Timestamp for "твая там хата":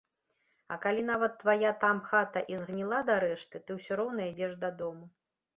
1.43-2.43